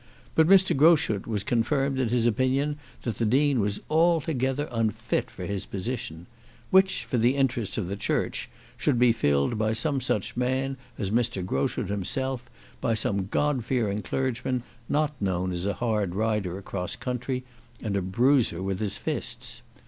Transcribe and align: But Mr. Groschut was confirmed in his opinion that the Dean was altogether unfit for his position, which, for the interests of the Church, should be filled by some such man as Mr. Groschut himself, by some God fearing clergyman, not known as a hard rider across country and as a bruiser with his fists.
But 0.33 0.47
Mr. 0.47 0.75
Groschut 0.75 1.27
was 1.27 1.43
confirmed 1.43 1.99
in 1.99 2.07
his 2.09 2.25
opinion 2.25 2.79
that 3.03 3.17
the 3.17 3.23
Dean 3.25 3.59
was 3.59 3.81
altogether 3.87 4.67
unfit 4.71 5.29
for 5.29 5.45
his 5.45 5.67
position, 5.67 6.25
which, 6.71 7.05
for 7.05 7.19
the 7.19 7.35
interests 7.35 7.77
of 7.77 7.85
the 7.87 7.95
Church, 7.95 8.49
should 8.77 8.97
be 8.97 9.11
filled 9.11 9.59
by 9.59 9.73
some 9.73 10.01
such 10.01 10.35
man 10.35 10.75
as 10.97 11.11
Mr. 11.11 11.45
Groschut 11.45 11.89
himself, 11.89 12.43
by 12.81 12.95
some 12.95 13.27
God 13.27 13.63
fearing 13.63 14.01
clergyman, 14.01 14.63
not 14.89 15.13
known 15.21 15.51
as 15.51 15.67
a 15.67 15.73
hard 15.75 16.15
rider 16.15 16.57
across 16.57 16.95
country 16.95 17.43
and 17.79 17.95
as 17.95 17.99
a 17.99 18.01
bruiser 18.01 18.63
with 18.63 18.79
his 18.79 18.97
fists. 18.97 19.61